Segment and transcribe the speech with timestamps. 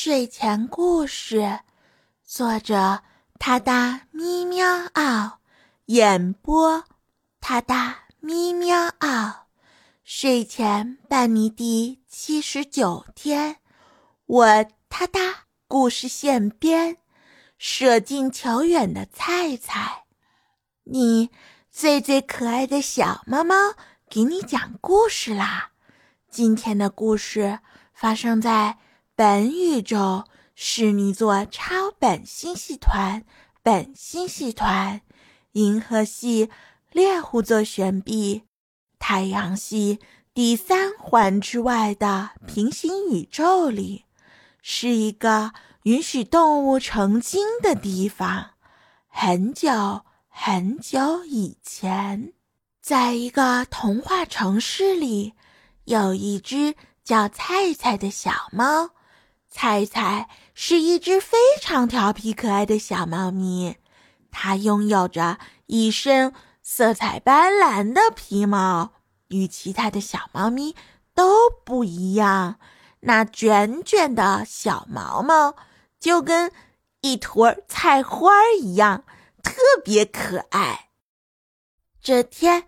[0.00, 1.58] 睡前故事，
[2.24, 3.00] 作者：
[3.40, 5.40] 他哒咪喵嗷，
[5.86, 6.84] 演播：
[7.40, 9.48] 他哒咪喵嗷。
[10.04, 13.56] 睡前伴你第七十九天，
[14.26, 16.98] 我他哒故事现编，
[17.58, 20.04] 舍近求远的菜菜，
[20.84, 21.30] 你
[21.72, 23.74] 最最可爱的小猫猫，
[24.08, 25.72] 给你讲故事啦！
[26.30, 27.58] 今天的故事
[27.92, 28.78] 发生在。
[29.18, 33.24] 本宇宙侍女座超本星系团，
[33.64, 35.00] 本星系团，
[35.54, 36.48] 银河系
[36.92, 38.44] 猎户座旋臂，
[39.00, 39.98] 太阳系
[40.32, 44.04] 第三环之外的平行宇宙里，
[44.62, 48.50] 是一个允许动物成精的地方。
[49.08, 52.34] 很久很久以前，
[52.80, 55.34] 在一个童话城市里，
[55.86, 58.90] 有一只叫菜菜的小猫。
[59.50, 63.76] 菜菜是一只非常调皮可爱的小猫咪，
[64.30, 68.92] 它拥有着一身色彩斑斓的皮毛，
[69.28, 70.76] 与其他的小猫咪
[71.14, 72.58] 都不一样。
[73.00, 75.56] 那卷卷的小毛毛
[75.98, 76.52] 就跟
[77.00, 79.04] 一坨菜花一样，
[79.42, 80.90] 特别可爱。
[82.02, 82.64] 这天，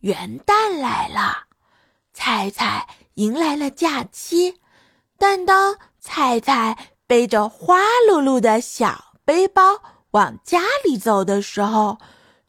[0.00, 1.46] 元旦来了，
[2.12, 4.60] 菜菜迎来了假期，
[5.18, 5.78] 但当……
[6.04, 11.98] 菜菜背着花露露的小背包往家里走的时候，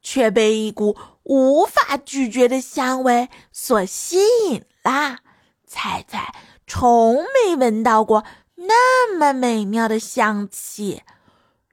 [0.00, 4.16] 却被一股无法拒绝的香味所吸
[4.48, 5.18] 引啦。
[5.66, 6.34] 菜菜
[6.66, 11.02] 从没闻到过那么美妙的香气，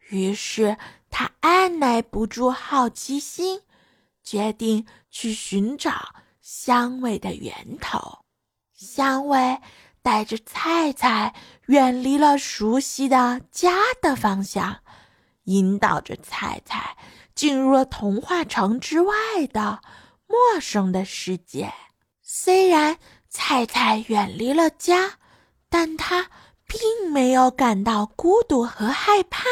[0.09, 0.77] 于是
[1.09, 3.61] 他按耐不住好奇心，
[4.21, 6.09] 决定去寻找
[6.41, 8.19] 香味的源头。
[8.73, 9.59] 香味。
[10.01, 11.33] 带着菜菜
[11.67, 14.79] 远离了熟悉的家的方向，
[15.43, 16.97] 引导着菜菜
[17.35, 19.13] 进入了童话城之外
[19.51, 19.81] 的
[20.27, 21.73] 陌生的世界。
[22.21, 22.97] 虽然
[23.29, 25.13] 菜菜远离了家，
[25.69, 26.29] 但他
[26.67, 29.43] 并没有感到孤独和害怕。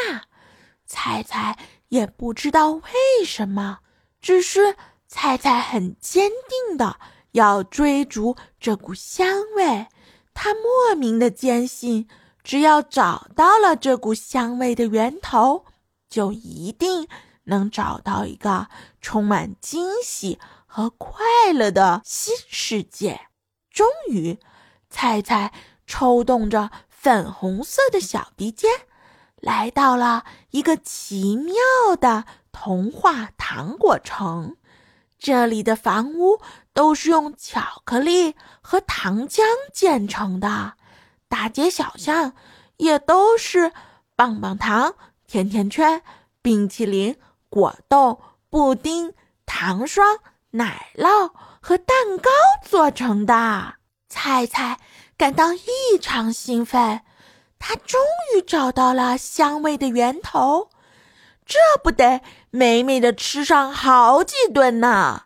[0.86, 1.58] 菜菜
[1.90, 2.82] 也不知道为
[3.26, 3.80] 什么，
[4.22, 4.76] 只是
[5.08, 6.30] 菜菜很坚
[6.68, 7.00] 定的
[7.32, 9.88] 要追逐这股香味。
[10.40, 12.08] 他莫名的坚信，
[12.44, 15.66] 只要找到了这股香味的源头，
[16.08, 17.08] 就一定
[17.46, 18.68] 能找到一个
[19.02, 20.38] 充满惊喜
[20.68, 23.22] 和快乐的新世界。
[23.72, 24.38] 终于，
[24.92, 25.52] 菜菜
[25.88, 28.70] 抽动着粉红色的小鼻尖，
[29.38, 34.56] 来到了一个奇妙的童话糖果城。
[35.20, 36.40] 这里的房屋
[36.74, 39.42] 都是用巧克力和糖浆
[39.74, 40.74] 建成的，
[41.28, 42.34] 大街小巷
[42.78, 43.72] 也都是
[44.16, 44.96] 棒棒糖、
[45.26, 46.02] 甜甜圈、
[46.42, 47.16] 冰淇淋、
[47.50, 48.20] 果冻、
[48.50, 49.14] 布丁、
[49.46, 50.20] 糖霜、
[50.52, 52.30] 奶酪和蛋糕
[52.64, 53.76] 做成的。
[54.08, 54.80] 菜菜
[55.18, 57.02] 感到异常兴奋，
[57.60, 58.00] 他终
[58.36, 60.70] 于找到了香味的源头。
[61.48, 62.22] 这不得
[62.52, 65.24] 美美的吃上好几顿呢，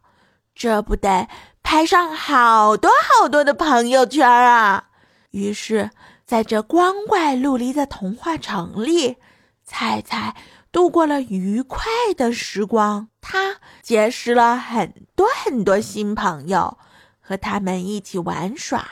[0.53, 1.27] 这不得
[1.63, 4.89] 拍上好多好多的朋友圈啊！
[5.31, 5.89] 于是，
[6.23, 9.17] 在这光怪陆离的童话城里，
[9.63, 10.35] 菜菜
[10.71, 11.81] 度过了愉快
[12.15, 13.07] 的时光。
[13.19, 16.77] 他结识了很多很多新朋友，
[17.19, 18.85] 和他们一起玩耍、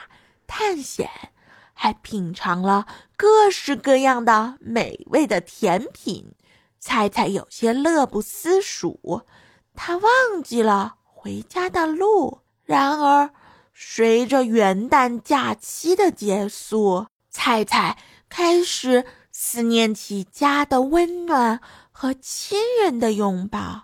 [0.47, 1.09] 探险，
[1.73, 6.33] 还品尝了各式各样的美味的甜品。
[6.79, 9.23] 菜菜有些乐不思蜀，
[9.75, 12.39] 他忘记了回家的路。
[12.63, 13.31] 然而，
[13.73, 17.97] 随着元旦假期的结束，菜菜
[18.29, 21.59] 开始思念起家的温暖
[21.91, 23.83] 和亲人的拥抱。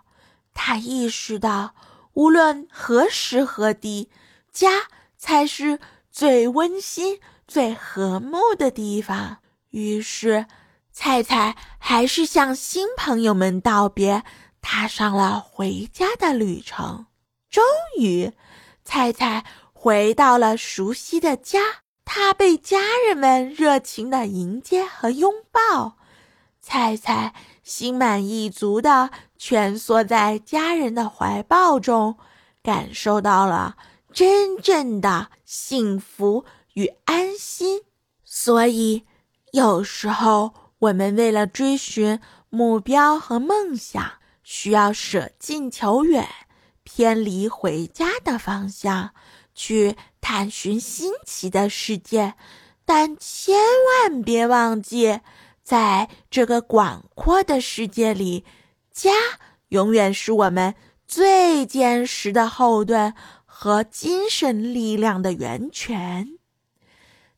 [0.53, 1.75] 他意识到，
[2.13, 4.09] 无论何时何地，
[4.53, 4.69] 家
[5.17, 5.79] 才是
[6.09, 9.39] 最温馨、最和睦的地方。
[9.71, 10.45] 于是。
[10.97, 14.23] 菜菜还是向新朋友们道别，
[14.61, 17.07] 踏上了回家的旅程。
[17.49, 17.61] 终
[17.99, 18.31] 于，
[18.85, 19.43] 菜菜
[19.73, 21.59] 回到了熟悉的家，
[22.05, 25.97] 他被家人们热情的迎接和拥抱。
[26.61, 32.17] 菜菜心满意足的蜷缩在家人的怀抱中，
[32.63, 33.75] 感受到了
[34.13, 36.45] 真正的幸福
[36.75, 37.81] 与安心。
[38.23, 39.03] 所以，
[39.51, 40.53] 有时候。
[40.85, 46.27] 我们为了追寻目标和梦想，需要舍近求远，
[46.83, 49.11] 偏离回家的方向，
[49.55, 52.35] 去探寻新奇的世界，
[52.85, 55.21] 但千万别忘记，
[55.63, 58.45] 在这个广阔的世界里，
[58.91, 59.11] 家
[59.69, 60.75] 永远是我们
[61.07, 63.13] 最坚实的后盾
[63.45, 66.37] 和精神力量的源泉。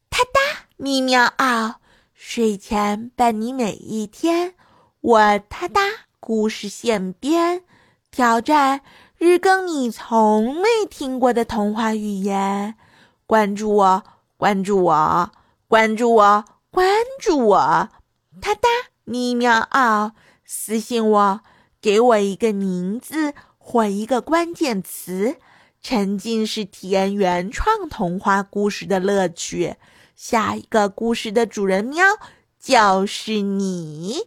[0.10, 1.80] 哒哒，咪喵嗷，
[2.20, 4.56] 睡前伴你每一天。
[5.02, 5.82] 我哒哒，
[6.20, 7.62] 故事现编，
[8.10, 8.82] 挑战
[9.20, 12.74] 日更你从没听过的童话语言。
[13.28, 14.04] 关注我，
[14.36, 15.32] 关注我。
[15.68, 16.92] 关注我，关
[17.22, 17.90] 注我，
[18.42, 18.68] 哒哒
[19.04, 20.14] 咪喵嗷，
[20.44, 21.42] 私信我，
[21.80, 25.38] 给我一个名字或一个关键词，
[25.84, 29.76] 沉浸式体验原创童话故事的乐趣。
[30.18, 32.04] 下一个故事的主人喵
[32.60, 34.24] 就是你，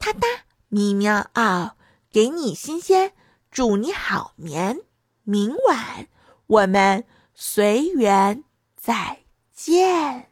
[0.00, 0.26] 哒哒
[0.68, 1.76] 咪喵嗷，
[2.10, 3.12] 给你新鲜，
[3.48, 4.80] 祝你好眠。
[5.22, 6.08] 明晚
[6.48, 8.42] 我们随缘
[8.76, 9.20] 再
[9.54, 10.28] 见。